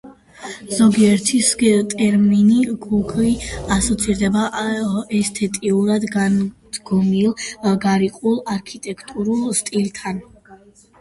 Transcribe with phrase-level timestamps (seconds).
[0.75, 1.49] ზოგისთვის
[1.91, 3.35] ტერმინი გუგი
[3.77, 4.47] ასოცირდება
[5.21, 7.39] ესთეტიურად განდგომილ,
[7.87, 10.29] გარიყულ არქიტექტურულ სტილთან.